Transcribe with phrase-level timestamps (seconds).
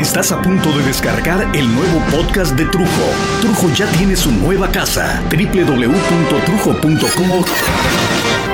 [0.00, 2.88] Estás a punto de descargar el nuevo podcast de Trujo.
[3.42, 7.44] Trujo ya tiene su nueva casa, www.trujo.com.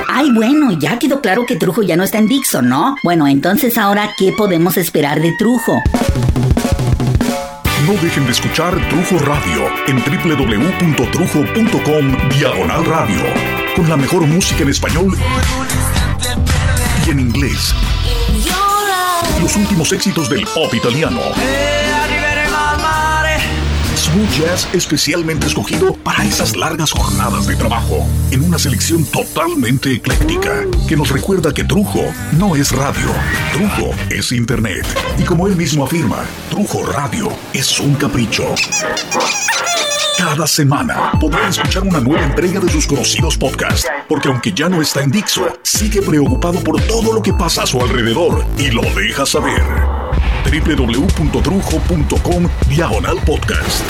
[0.08, 2.96] Ay, bueno, ya quedó claro que Trujo ya no está en Dixon, ¿no?
[3.04, 5.80] Bueno, entonces ahora, ¿qué podemos esperar de Trujo?
[7.86, 13.22] No dejen de escuchar Trujo Radio en www.trujo.com diagonal radio,
[13.76, 15.16] con la mejor música en español
[17.06, 17.72] y en inglés.
[19.40, 21.20] Los últimos éxitos del pop italiano.
[24.16, 30.64] Smooth Jazz especialmente escogido para esas largas jornadas de trabajo, en una selección totalmente ecléctica,
[30.88, 32.02] que nos recuerda que Trujo
[32.38, 33.08] no es radio,
[33.52, 34.86] Trujo es Internet.
[35.18, 38.54] Y como él mismo afirma, Trujo Radio es un capricho.
[40.16, 44.80] Cada semana podrán escuchar una nueva entrega de sus conocidos podcasts, porque aunque ya no
[44.80, 48.80] está en Dixo, sigue preocupado por todo lo que pasa a su alrededor y lo
[48.94, 49.95] deja saber.
[50.50, 53.82] www.trujo.com diagonal podcast.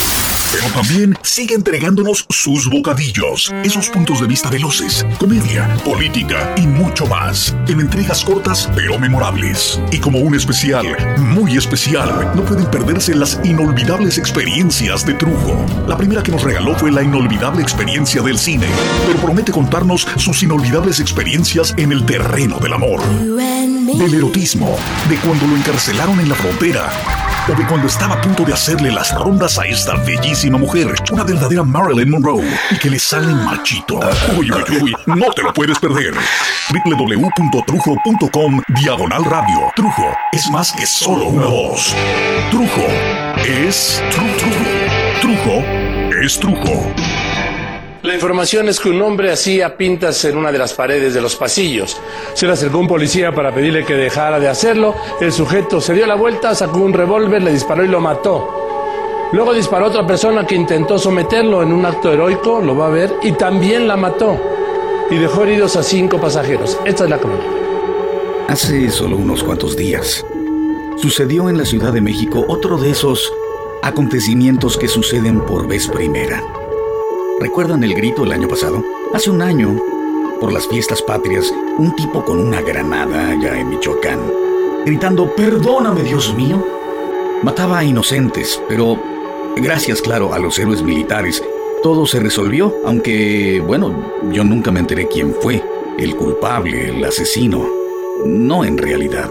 [0.53, 7.07] Pero también sigue entregándonos sus bocadillos, esos puntos de vista veloces, comedia, política y mucho
[7.07, 9.81] más, en entregas cortas pero memorables.
[9.91, 10.87] Y como un especial,
[11.19, 15.67] muy especial, no pueden perderse las inolvidables experiencias de Trujo.
[15.87, 18.69] La primera que nos regaló fue la inolvidable experiencia del cine,
[19.07, 23.03] pero promete contarnos sus inolvidables experiencias en el terreno del amor,
[23.99, 24.77] del erotismo,
[25.09, 26.91] de cuando lo encarcelaron en la frontera
[27.49, 31.23] o de cuando estaba a punto de hacerle las rondas a esta bellísima mujer, una
[31.25, 34.01] verdadera Marilyn Monroe, y que le sale machito.
[34.37, 36.15] Uy, uy, uy, no te lo puedes perder.
[36.85, 39.73] www.trujo.com Diagonal Radio.
[39.77, 41.95] Trujo es más que solo una voz.
[42.51, 42.87] Trujo
[43.45, 44.51] es Trujo.
[45.21, 45.65] Trujo
[46.23, 47.26] es Trujo.
[48.07, 51.35] La información es que un hombre hacía pintas en una de las paredes de los
[51.35, 52.01] pasillos.
[52.35, 54.95] Se le acercó un policía para pedirle que dejara de hacerlo.
[55.21, 59.29] El sujeto se dio la vuelta, sacó un revólver, le disparó y lo mató.
[59.33, 62.91] Luego disparó a otra persona que intentó someterlo en un acto heroico, lo va a
[62.91, 64.39] ver, y también la mató.
[65.11, 66.79] Y dejó heridos a cinco pasajeros.
[66.85, 67.45] Esta es la crónica.
[68.47, 70.25] Hace solo unos cuantos días,
[70.97, 73.33] sucedió en la Ciudad de México otro de esos
[73.83, 76.41] acontecimientos que suceden por vez primera.
[77.39, 78.83] ¿Recuerdan el grito el año pasado?
[79.13, 79.79] Hace un año,
[80.41, 84.21] por las fiestas patrias, un tipo con una granada allá en Michoacán,
[84.87, 86.67] gritando, perdóname Dios mío,
[87.43, 88.99] mataba a inocentes, pero
[89.55, 91.45] gracias, claro, a los héroes militares,
[91.83, 93.95] todo se resolvió, aunque, bueno,
[94.33, 95.63] yo nunca me enteré quién fue,
[95.99, 97.69] el culpable, el asesino.
[98.25, 99.29] No en realidad.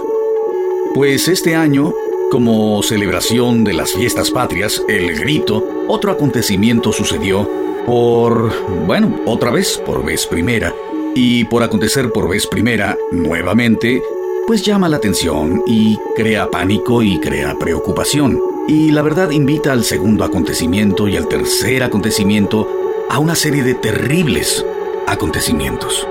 [0.93, 1.91] Pues este año,
[2.29, 8.51] como celebración de las fiestas patrias, el grito, otro acontecimiento sucedió por,
[8.85, 10.73] bueno, otra vez, por vez primera.
[11.13, 14.01] Y por acontecer por vez primera, nuevamente,
[14.47, 18.39] pues llama la atención y crea pánico y crea preocupación.
[18.67, 22.67] Y la verdad invita al segundo acontecimiento y al tercer acontecimiento
[23.09, 24.65] a una serie de terribles
[25.07, 26.07] acontecimientos.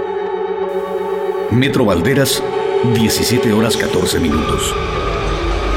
[1.51, 2.43] Metro Valderas,
[2.95, 4.75] 17 horas 14 minutos.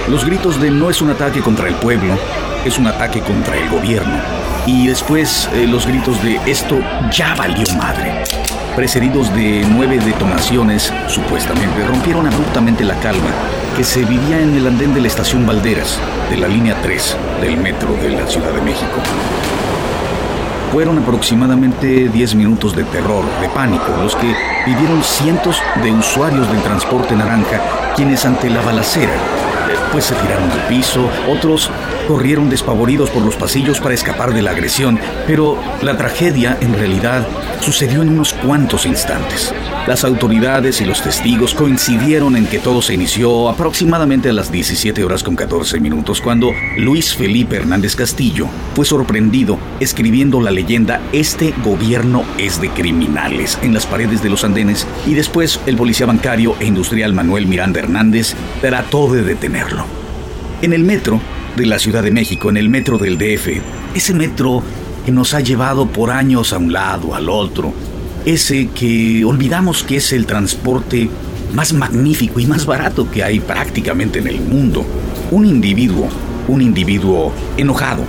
[0.10, 2.18] Los gritos de no es un ataque contra el pueblo,
[2.64, 4.47] es un ataque contra el gobierno.
[4.68, 6.78] Y después eh, los gritos de esto
[7.10, 8.26] ya valió madre.
[8.76, 13.32] Precedidos de nueve detonaciones, supuestamente, rompieron abruptamente la calma
[13.78, 15.98] que se vivía en el andén de la estación Valderas,
[16.30, 19.00] de la línea 3 del metro de la Ciudad de México.
[20.74, 24.36] Fueron aproximadamente 10 minutos de terror, de pánico, los que
[24.66, 29.14] vivieron cientos de usuarios del transporte naranja, quienes ante la balacera
[29.92, 31.70] pues se tiraron al piso, otros
[32.08, 37.28] corrieron despavoridos por los pasillos para escapar de la agresión, pero la tragedia en realidad
[37.62, 39.54] sucedió en unos cuantos instantes.
[39.88, 45.02] Las autoridades y los testigos coincidieron en que todo se inició aproximadamente a las 17
[45.02, 51.54] horas con 14 minutos cuando Luis Felipe Hernández Castillo fue sorprendido escribiendo la leyenda Este
[51.64, 56.58] gobierno es de criminales en las paredes de los andenes y después el policía bancario
[56.60, 59.86] e industrial Manuel Miranda Hernández trató de detenerlo.
[60.62, 61.22] En el metro
[61.56, 63.62] de la Ciudad de México, en el metro del DF,
[63.96, 64.62] ese metro
[65.06, 67.74] que nos ha llevado por años a un lado, al otro,
[68.28, 71.10] ese que olvidamos que es el transporte
[71.54, 74.86] más magnífico y más barato que hay prácticamente en el mundo.
[75.32, 76.10] Un individuo,
[76.50, 78.04] un individuo enojado,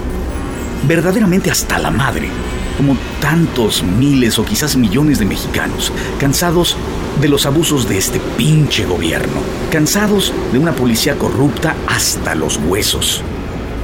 [0.89, 2.29] verdaderamente hasta la madre,
[2.77, 6.77] como tantos miles o quizás millones de mexicanos, cansados
[7.21, 13.23] de los abusos de este pinche gobierno, cansados de una policía corrupta hasta los huesos,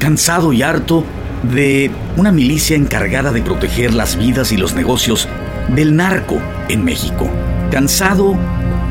[0.01, 1.05] cansado y harto
[1.45, 5.29] de una milicia encargada de proteger las vidas y los negocios
[5.69, 7.31] del narco en México.
[7.71, 8.37] Cansado,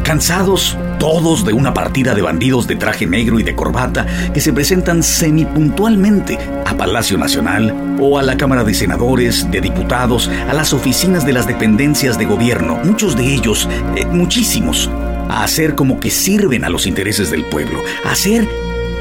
[0.03, 4.53] cansados todos de una partida de bandidos de traje negro y de corbata que se
[4.53, 10.71] presentan semipuntualmente a Palacio Nacional o a la Cámara de Senadores, de Diputados, a las
[10.71, 13.67] oficinas de las dependencias de gobierno, muchos de ellos,
[13.97, 14.89] eh, muchísimos,
[15.29, 18.47] a hacer como que sirven a los intereses del pueblo, a hacer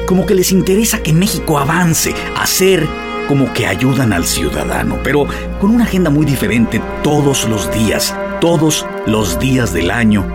[0.05, 2.85] como que les interesa que México avance, a hacer
[3.27, 5.25] como que ayudan al ciudadano, pero
[5.59, 10.25] con una agenda muy diferente todos los días, todos los días del año.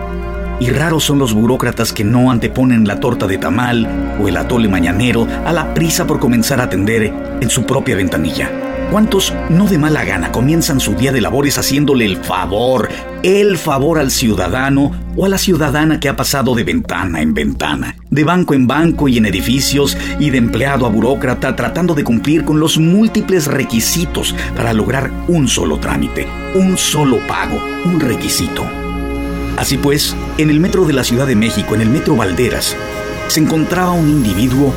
[0.59, 4.67] Y raros son los burócratas que no anteponen la torta de tamal o el atole
[4.67, 8.68] mañanero a la prisa por comenzar a atender en su propia ventanilla.
[8.91, 12.89] ¿Cuántos no de mala gana comienzan su día de labores haciéndole el favor,
[13.21, 17.95] el favor al ciudadano o a la ciudadana que ha pasado de ventana en ventana,
[18.09, 22.43] de banco en banco y en edificios y de empleado a burócrata tratando de cumplir
[22.43, 26.25] con los múltiples requisitos para lograr un solo trámite,
[26.55, 28.65] un solo pago, un requisito?
[29.55, 32.75] Así pues, en el metro de la Ciudad de México, en el metro Valderas,
[33.27, 34.73] se encontraba un individuo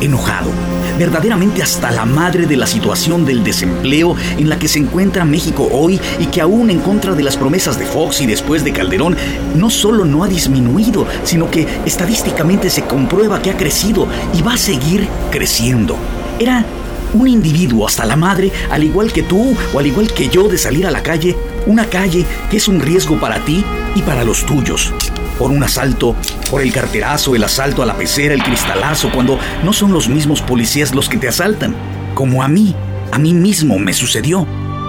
[0.00, 0.50] enojado,
[0.98, 5.68] verdaderamente hasta la madre de la situación del desempleo en la que se encuentra México
[5.70, 9.16] hoy y que aún en contra de las promesas de Fox y después de Calderón,
[9.54, 14.54] no solo no ha disminuido, sino que estadísticamente se comprueba que ha crecido y va
[14.54, 15.96] a seguir creciendo.
[16.38, 16.64] Era
[17.12, 20.58] un individuo hasta la madre, al igual que tú o al igual que yo, de
[20.58, 21.36] salir a la calle,
[21.66, 23.64] una calle que es un riesgo para ti
[23.94, 24.92] y para los tuyos
[25.40, 26.14] por un asalto,
[26.50, 30.42] por el carterazo, el asalto a la pecera, el cristalazo, cuando no son los mismos
[30.42, 31.74] policías los que te asaltan.
[32.14, 32.76] Como a mí,
[33.10, 34.46] a mí mismo me sucedió.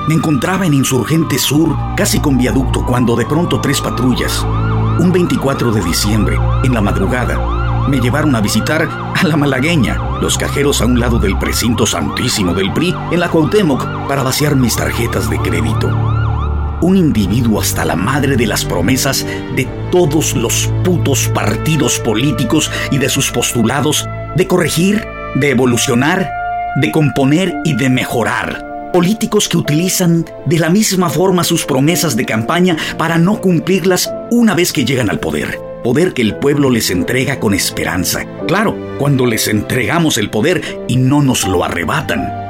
[0.09, 4.45] Me encontraba en Insurgente Sur, casi con viaducto, cuando de pronto tres patrullas,
[5.00, 10.38] un 24 de diciembre, en la madrugada, me llevaron a visitar a la malagueña, los
[10.38, 14.75] cajeros a un lado del precinto santísimo del PRI, en la Cuauhtémoc, para vaciar mis
[14.75, 16.20] tarjetas de crédito
[16.81, 19.25] un individuo hasta la madre de las promesas
[19.56, 25.06] de todos los putos partidos políticos y de sus postulados de corregir,
[25.36, 26.30] de evolucionar,
[26.75, 28.92] de componer y de mejorar.
[28.94, 34.54] Políticos que utilizan de la misma forma sus promesas de campaña para no cumplirlas una
[34.54, 35.60] vez que llegan al poder.
[35.83, 38.25] Poder que el pueblo les entrega con esperanza.
[38.48, 42.41] Claro, cuando les entregamos el poder y no nos lo arrebatan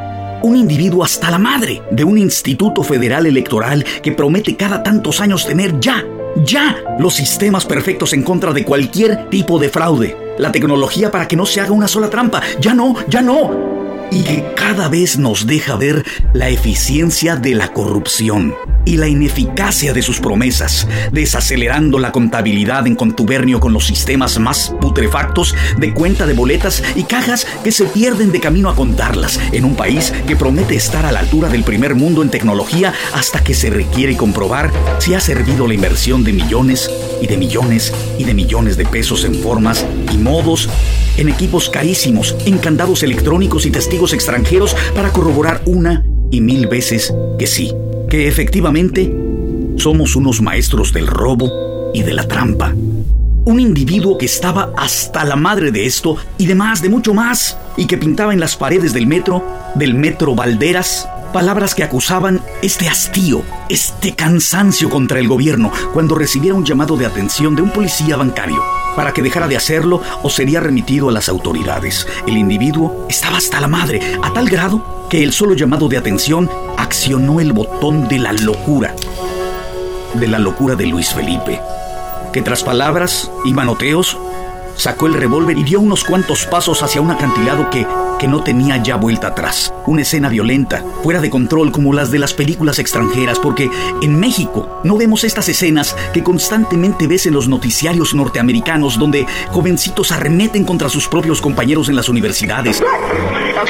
[0.43, 5.45] un individuo hasta la madre de un instituto federal electoral que promete cada tantos años
[5.45, 6.03] tener ya,
[6.43, 10.17] ya los sistemas perfectos en contra de cualquier tipo de fraude.
[10.37, 12.41] La tecnología para que no se haga una sola trampa.
[12.59, 14.07] Ya no, ya no.
[14.11, 16.03] Y que cada vez nos deja ver
[16.33, 18.55] la eficiencia de la corrupción
[18.85, 24.73] y la ineficacia de sus promesas, desacelerando la contabilidad en contubernio con los sistemas más
[24.81, 29.65] putrefactos de cuenta de boletas y cajas que se pierden de camino a contarlas, en
[29.65, 33.53] un país que promete estar a la altura del primer mundo en tecnología hasta que
[33.53, 36.89] se requiere comprobar si ha servido la inversión de millones
[37.21, 40.69] y de millones y de millones de pesos en formas y modos
[41.17, 47.13] en equipos carísimos, en candados electrónicos y testigos extranjeros para corroborar una y mil veces
[47.37, 47.73] que sí
[48.11, 49.09] que efectivamente
[49.77, 52.75] somos unos maestros del robo y de la trampa.
[53.45, 57.57] Un individuo que estaba hasta la madre de esto y de más, de mucho más,
[57.77, 59.41] y que pintaba en las paredes del metro,
[59.75, 66.57] del metro Valderas, palabras que acusaban este hastío, este cansancio contra el gobierno cuando recibiera
[66.57, 68.61] un llamado de atención de un policía bancario
[68.93, 72.05] para que dejara de hacerlo o sería remitido a las autoridades.
[72.27, 76.49] El individuo estaba hasta la madre, a tal grado que el solo llamado de atención
[76.77, 78.95] accionó el botón de la locura,
[80.13, 81.59] de la locura de Luis Felipe,
[82.31, 84.17] que tras palabras y manoteos
[84.75, 87.85] sacó el revólver y dio unos cuantos pasos hacia un acantilado que,
[88.19, 89.73] que no tenía ya vuelta atrás.
[89.85, 93.69] Una escena violenta, fuera de control como las de las películas extranjeras, porque
[94.01, 100.11] en México no vemos estas escenas que constantemente ves en los noticiarios norteamericanos donde jovencitos
[100.11, 102.81] arremeten contra sus propios compañeros en las universidades.
[102.81, 103.67] O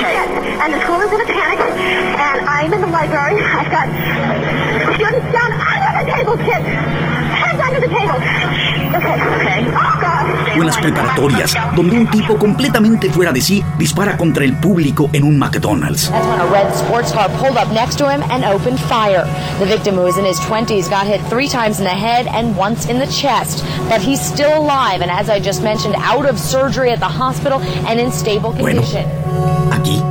[10.60, 15.24] en las preparatorias, donde un tipo completamente fuera de sí dispara contra el público en
[15.24, 16.10] un McDonald's.
[16.10, 19.26] That's when a red sports car pulled up next to him and opened fire.
[19.60, 22.56] The victim, who was in his 20s, got hit three times in the head and
[22.58, 23.64] once in the chest.
[23.90, 27.62] But he's still alive and, as I just mentioned, out of surgery at the hospital
[27.88, 29.06] and in stable condition.
[29.06, 30.02] Bueno, aquí,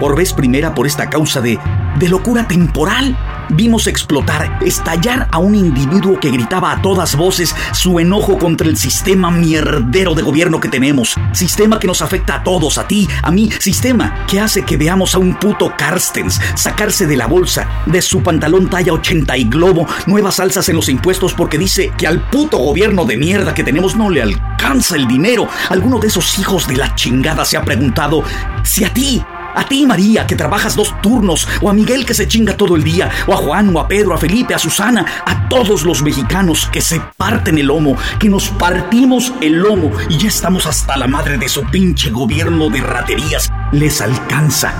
[0.00, 1.58] por vez primera por esta causa de,
[1.98, 3.16] de locura temporal,
[3.52, 8.76] vimos explotar, estallar a un individuo que gritaba a todas voces su enojo contra el
[8.76, 11.14] sistema mierdero de gobierno que tenemos.
[11.32, 13.50] Sistema que nos afecta a todos, a ti, a mí.
[13.58, 18.22] Sistema que hace que veamos a un puto Carstens sacarse de la bolsa, de su
[18.22, 22.58] pantalón talla 80 y globo, nuevas salsas en los impuestos porque dice que al puto
[22.58, 25.48] gobierno de mierda que tenemos no le alcanza el dinero.
[25.68, 28.22] Alguno de esos hijos de la chingada se ha preguntado
[28.62, 29.22] si a ti
[29.54, 32.84] a ti, María, que trabajas dos turnos, o a Miguel que se chinga todo el
[32.84, 36.68] día, o a Juan, o a Pedro, a Felipe, a Susana, a todos los mexicanos
[36.72, 41.06] que se parten el lomo, que nos partimos el lomo y ya estamos hasta la
[41.06, 43.50] madre de su pinche gobierno de raterías.
[43.72, 44.72] Les alcanza.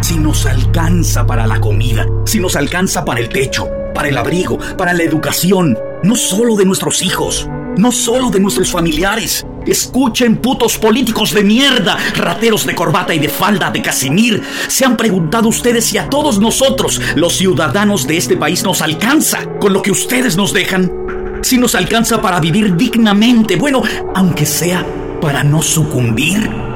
[0.00, 4.58] Si nos alcanza para la comida, si nos alcanza para el techo, para el abrigo,
[4.76, 9.46] para la educación, no solo de nuestros hijos, no solo de nuestros familiares.
[9.66, 14.42] Escuchen, putos políticos de mierda, rateros de corbata y de falda de Casimir.
[14.68, 19.44] ¿Se han preguntado ustedes si a todos nosotros, los ciudadanos de este país, nos alcanza
[19.58, 21.40] con lo que ustedes nos dejan?
[21.42, 23.82] Si nos alcanza para vivir dignamente, bueno,
[24.14, 24.84] aunque sea
[25.20, 26.73] para no sucumbir.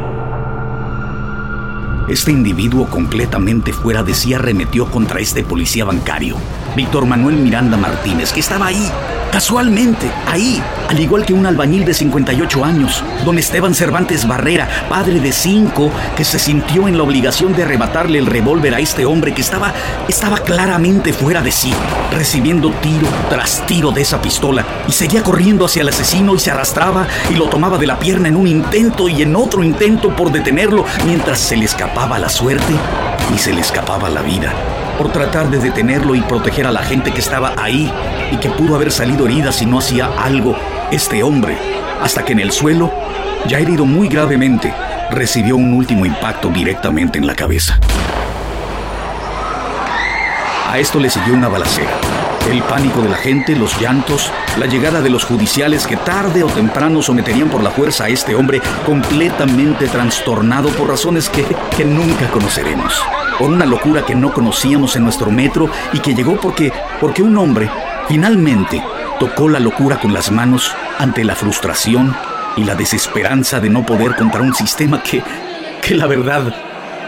[2.08, 6.36] Este individuo completamente fuera de sí arremetió contra este policía bancario,
[6.74, 8.90] Víctor Manuel Miranda Martínez, que estaba ahí,
[9.30, 15.20] casualmente, ahí, al igual que un albañil de 58 años, don Esteban Cervantes Barrera, padre
[15.20, 19.34] de cinco, que se sintió en la obligación de arrebatarle el revólver a este hombre
[19.34, 19.74] que estaba,
[20.08, 21.74] estaba claramente fuera de sí,
[22.10, 26.52] recibiendo tiro tras tiro de esa pistola, y seguía corriendo hacia el asesino y se
[26.52, 30.32] arrastraba y lo tomaba de la pierna en un intento y en otro intento por
[30.32, 32.72] detenerlo mientras se le escapaba la suerte
[33.34, 34.54] y se le escapaba la vida
[34.96, 37.92] por tratar de detenerlo y proteger a la gente que estaba ahí
[38.30, 40.56] y que pudo haber salido herida si no hacía algo
[40.90, 41.58] este hombre,
[42.00, 42.90] hasta que en el suelo,
[43.46, 44.72] ya herido muy gravemente,
[45.10, 47.78] recibió un último impacto directamente en la cabeza.
[50.70, 51.90] A esto le siguió una balacera.
[52.48, 56.46] El pánico de la gente, los llantos, la llegada de los judiciales que tarde o
[56.46, 61.44] temprano someterían por la fuerza a este hombre completamente trastornado por razones que,
[61.84, 63.02] nunca conoceremos.
[63.38, 67.36] Por una locura que no conocíamos en nuestro metro y que llegó porque, porque un
[67.36, 67.70] hombre
[68.08, 68.82] finalmente
[69.20, 72.16] tocó la locura con las manos ante la frustración
[72.56, 75.22] y la desesperanza de no poder contra un sistema que,
[75.82, 76.54] que la verdad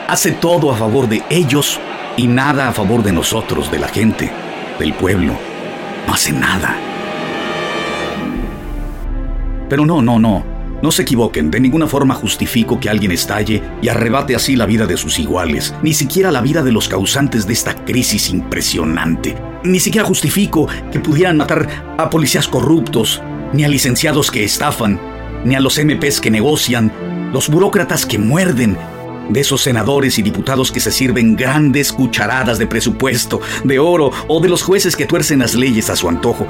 [0.07, 1.81] hace todo a favor de ellos
[2.19, 4.31] y nada a favor de nosotros, de la gente,
[4.81, 5.35] del pueblo.
[6.07, 6.77] No hace nada.
[9.69, 10.45] Pero no, no, no.
[10.83, 14.87] No se equivoquen, de ninguna forma justifico que alguien estalle y arrebate así la vida
[14.87, 19.37] de sus iguales, ni siquiera la vida de los causantes de esta crisis impresionante.
[19.63, 21.69] Ni siquiera justifico que pudieran matar
[21.99, 23.23] a policías corruptos,
[23.53, 24.99] ni a licenciados que estafan,
[25.45, 26.91] ni a los MPs que negocian,
[27.33, 28.79] los burócratas que muerden,
[29.29, 34.41] de esos senadores y diputados que se sirven grandes cucharadas de presupuesto, de oro, o
[34.41, 36.47] de los jueces que tuercen las leyes a su antojo.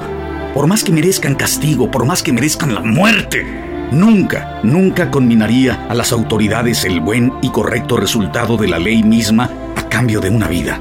[0.53, 3.45] Por más que merezcan castigo, por más que merezcan la muerte,
[3.91, 9.49] Nunca, nunca conminaría a las autoridades el buen y correcto resultado de la ley misma
[9.75, 10.79] a cambio de una vida.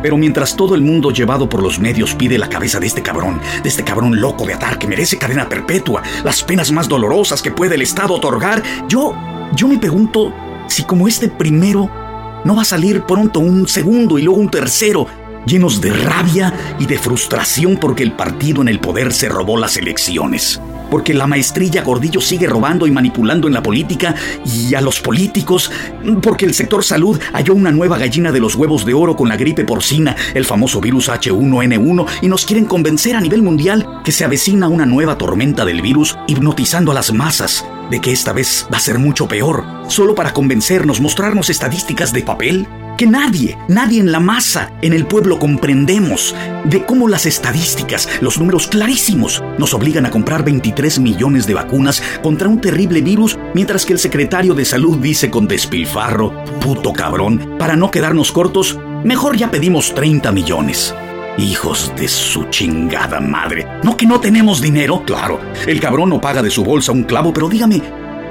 [0.00, 3.40] Pero mientras todo el mundo llevado por los medios pide la cabeza de este cabrón,
[3.64, 7.50] de este cabrón loco de atar que merece cadena perpetua, las penas más dolorosas que
[7.50, 9.16] puede el Estado otorgar, yo,
[9.56, 10.32] yo me pregunto
[10.66, 11.90] si como este primero
[12.44, 15.06] no va a salir pronto un segundo y luego un tercero,
[15.46, 19.76] llenos de rabia y de frustración porque el partido en el poder se robó las
[19.76, 20.60] elecciones.
[20.90, 25.72] Porque la maestrilla Gordillo sigue robando y manipulando en la política y a los políticos,
[26.22, 29.36] porque el sector salud halló una nueva gallina de los huevos de oro con la
[29.36, 34.24] gripe porcina, el famoso virus H1N1, y nos quieren convencer a nivel mundial que se
[34.24, 38.78] avecina una nueva tormenta del virus hipnotizando a las masas de que esta vez va
[38.78, 42.66] a ser mucho peor, solo para convencernos, mostrarnos estadísticas de papel
[42.96, 48.38] que nadie, nadie en la masa, en el pueblo comprendemos de cómo las estadísticas, los
[48.38, 53.84] números clarísimos, nos obligan a comprar 23 millones de vacunas contra un terrible virus, mientras
[53.84, 59.36] que el secretario de salud dice con despilfarro, puto cabrón, para no quedarnos cortos, mejor
[59.36, 60.94] ya pedimos 30 millones.
[61.38, 63.66] Hijos de su chingada madre.
[63.82, 65.02] ¿No que no tenemos dinero?
[65.04, 67.82] Claro, el cabrón no paga de su bolsa un clavo, pero dígame,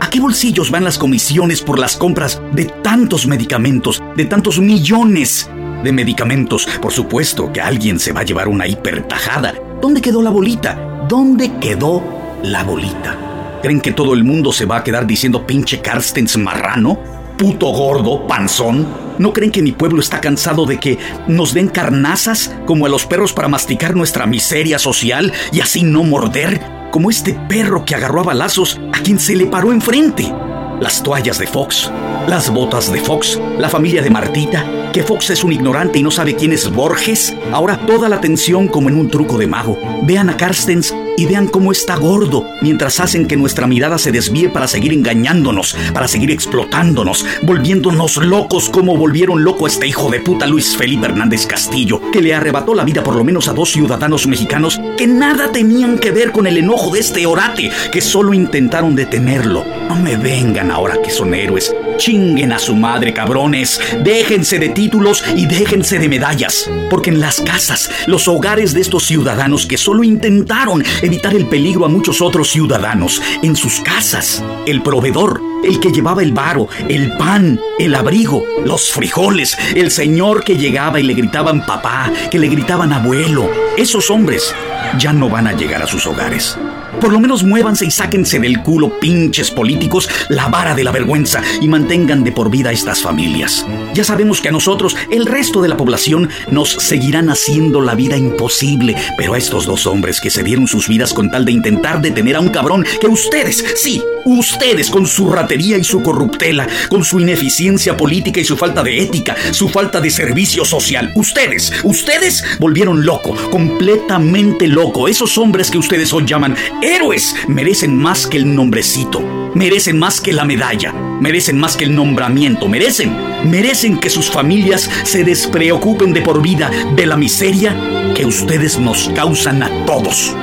[0.02, 5.50] ¿A qué bolsillos van las comisiones por las compras de tantos medicamentos, de tantos millones
[5.84, 6.68] de medicamentos?
[6.82, 9.54] Por supuesto que alguien se va a llevar una hipertajada.
[9.82, 11.06] ¿Dónde quedó la bolita?
[11.08, 12.04] ¿Dónde quedó
[12.44, 13.60] la bolita?
[13.62, 17.00] ¿Creen que todo el mundo se va a quedar diciendo pinche Carstens marrano?
[17.38, 18.88] ¿Puto gordo, panzón?
[19.18, 23.06] ¿No creen que mi pueblo está cansado de que nos den carnazas como a los
[23.06, 26.76] perros para masticar nuestra miseria social y así no morder?
[26.96, 30.34] como este perro que agarró a balazos a quien se le paró enfrente.
[30.80, 31.92] las toallas de Fox,
[32.26, 36.10] las botas de Fox, la familia de Martita, que Fox es un ignorante y no
[36.10, 37.36] sabe quién es Borges.
[37.52, 39.78] Ahora toda la atención como en un truco de mago.
[40.04, 44.50] Vean a Carstens y vean cómo está gordo, mientras hacen que nuestra mirada se desvíe
[44.50, 50.20] para seguir engañándonos, para seguir explotándonos, volviéndonos locos como volvieron loco a este hijo de
[50.20, 53.72] puta Luis Felipe Hernández Castillo, que le arrebató la vida por lo menos a dos
[53.72, 58.34] ciudadanos mexicanos que nada tenían que ver con el enojo de este orate, que solo
[58.34, 59.64] intentaron detenerlo.
[59.88, 61.74] No me vengan ahora que son héroes.
[61.98, 63.80] Chinguen a su madre, cabrones.
[64.04, 66.70] Déjense de títulos y déjense de medallas.
[66.90, 71.86] Porque en las casas, los hogares de estos ciudadanos que solo intentaron evitar el peligro
[71.86, 77.16] a muchos otros ciudadanos, en sus casas, el proveedor, el que llevaba el varo, el
[77.18, 82.48] pan, el abrigo, los frijoles, el señor que llegaba y le gritaban papá, que le
[82.48, 84.54] gritaban abuelo, esos hombres
[84.98, 86.58] ya no van a llegar a sus hogares.
[87.00, 91.42] Por lo menos muévanse y sáquense del culo, pinches políticos, la vara de la vergüenza
[91.62, 93.66] y mantengan de por vida a estas familias.
[93.94, 98.18] Ya sabemos que a nosotros, el resto de la población, nos seguirán haciendo la vida
[98.18, 102.02] imposible, pero a estos dos hombres que se dieron sus vidas con tal de intentar
[102.02, 107.04] detener a un cabrón que ustedes, sí, ustedes con su ratería y su corruptela, con
[107.04, 112.44] su ineficiencia política y su falta de ética, su falta de servicio social, ustedes, ustedes
[112.60, 115.08] volvieron loco, completamente loco.
[115.08, 119.22] Esos hombres que ustedes hoy llaman héroes merecen más que el nombrecito,
[119.54, 123.16] merecen más que la medalla, merecen más que el nombramiento, merecen,
[123.50, 127.76] merecen que sus familias se despreocupen de por vida de la miseria
[128.14, 130.36] que ustedes nos causan a todos.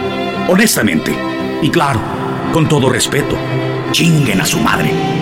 [0.49, 1.14] Honestamente,
[1.62, 2.00] y claro,
[2.52, 3.37] con todo respeto,
[3.92, 5.22] chinguen a su madre.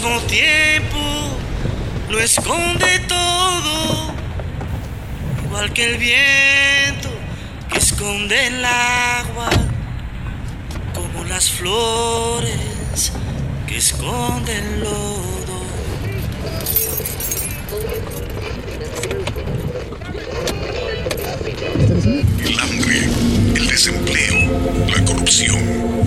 [0.00, 0.98] Mismo tiempo
[2.08, 4.14] lo esconde todo,
[5.44, 7.10] igual que el viento
[7.70, 9.50] que esconde el agua,
[10.94, 13.12] como las flores
[13.66, 14.86] que esconden el
[21.90, 23.08] El hambre,
[23.56, 25.58] el desempleo, la corrupción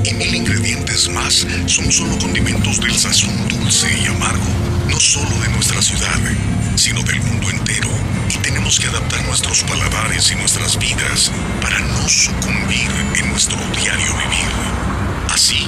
[0.06, 4.48] y mil ingredientes más son solo condimentos del sazón dulce y amargo,
[4.88, 6.22] no solo de nuestra ciudad,
[6.78, 7.90] sino del mundo entero.
[8.34, 11.30] Y tenemos que adaptar nuestros paladares y nuestras vidas
[11.62, 14.54] para no sucumbir en nuestro diario vivir.
[15.34, 15.68] Así,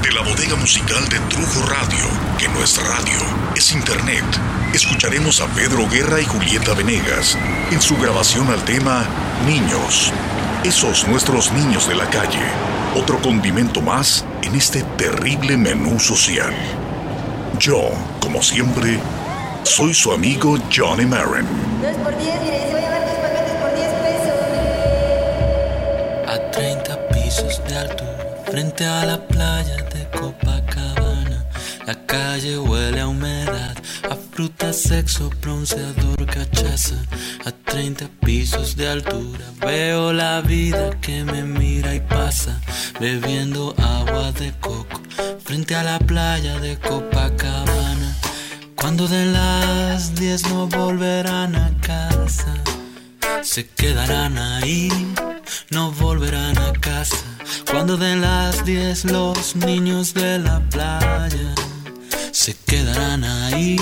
[0.00, 2.06] de la bodega musical de Trujo Radio,
[2.38, 3.18] que no es radio,
[3.56, 4.24] es internet,
[4.72, 7.36] escucharemos a Pedro Guerra y Julieta Venegas
[7.72, 10.12] en su grabación al tema Niños.
[10.64, 12.40] Esos nuestros niños de la calle.
[12.96, 16.52] Otro condimento más en este terrible menú social.
[17.58, 18.98] Yo, como siempre,
[19.62, 21.46] soy su amigo Johnny Marin.
[21.82, 24.34] Dos por diez, mire, se va a llevar dos paquetes por 10 pesos.
[26.28, 31.44] A 30 pisos de altura, frente a la playa de Copacabana.
[31.86, 33.76] La calle huele a humedad,
[34.10, 36.96] a fruta, sexo, bronceador, cachaza.
[37.44, 42.60] A 30 pisos de altura, veo la vida que me mira y pasa,
[43.00, 45.00] bebiendo agua de coco,
[45.44, 48.16] frente a la playa de Copacabana.
[48.74, 52.54] Cuando de las 10 no volverán a casa
[53.46, 54.90] se quedarán ahí,
[55.70, 57.16] no volverán a casa.
[57.70, 61.54] Cuando den las 10 los niños de la playa
[62.46, 63.76] se quedarán ahí,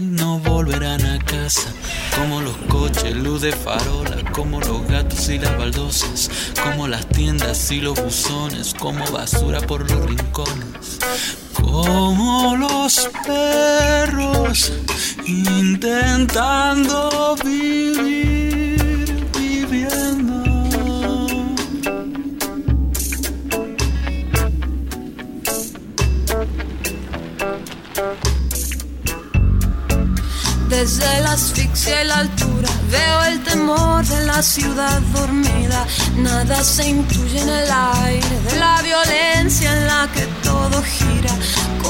[0.00, 1.72] no volverán a casa.
[2.18, 6.28] Como los coches, luz de farola, como los gatos y las baldosas,
[6.64, 10.98] como las tiendas y los buzones, como basura por los rincones.
[11.52, 14.72] Como los perros
[15.24, 18.61] intentando vivir,
[30.82, 35.86] Desde la asfixia y la altura veo el temor de la ciudad dormida.
[36.16, 41.21] Nada se intuye en el aire de la violencia en la que todo gira.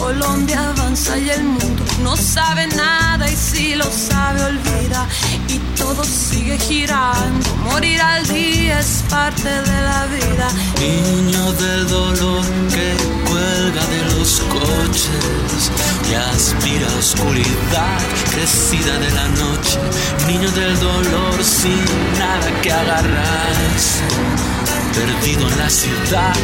[0.03, 5.07] Colombia avanza y el mundo no sabe nada y si lo sabe olvida.
[5.49, 7.49] Y todo sigue girando.
[7.71, 10.49] Morir al día es parte de la vida.
[10.81, 12.89] Niño del dolor que
[13.31, 15.71] cuelga de los coches
[16.11, 18.01] y aspira oscuridad
[18.33, 19.79] crecida de la noche.
[20.27, 21.85] Niño del dolor sin
[22.19, 24.52] nada que agarrarse.
[24.93, 26.35] Perdido en la ciudad,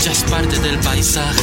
[0.00, 1.42] ya es parte del paisaje,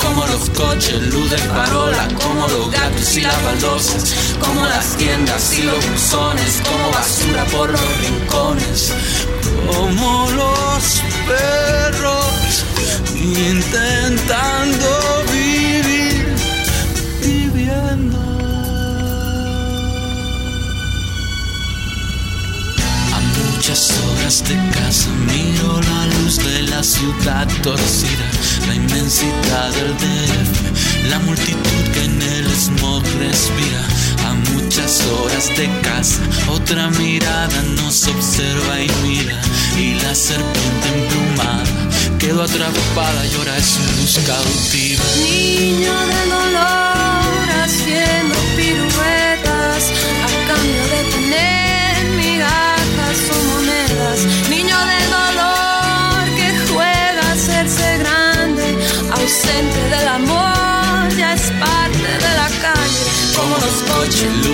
[0.00, 5.58] como los coches, luz de farola, como los gatos y las baldosas, como las tiendas
[5.58, 8.92] y los buzones, como basura por los rincones,
[9.66, 12.64] como los perros
[13.16, 15.21] intentando
[27.20, 28.30] ciudad torcida,
[28.66, 33.82] la inmensidad del DF, la multitud que en el smog respira.
[34.26, 39.40] A muchas horas de casa, otra mirada nos observa y mira,
[39.78, 41.64] y la serpiente emplumada
[42.18, 45.04] quedó atrapada es su luz cautiva.
[45.18, 49.90] Niño del dolor haciendo piruetas
[50.24, 51.71] a cambio de tener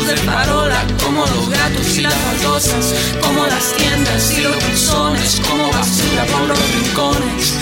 [0.09, 5.71] de farola, como los gatos y las baldosas, como las tiendas y los buzones, como
[5.71, 7.58] basura por los rincones,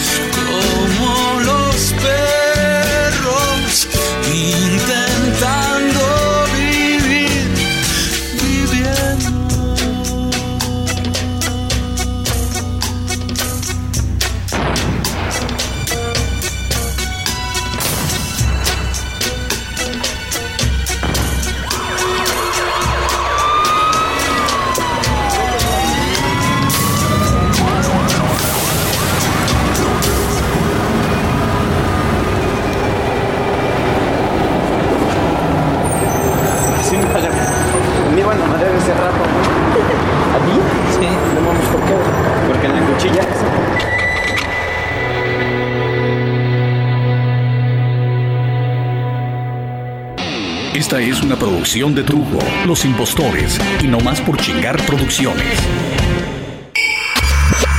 [51.67, 55.59] producción de Trujo, Los Impostores y No Más por Chingar Producciones.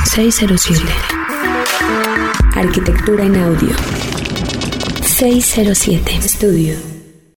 [0.04, 0.82] 607.
[2.54, 3.70] Arquitectura en audio.
[5.00, 6.16] 607.
[6.22, 6.97] Estudio.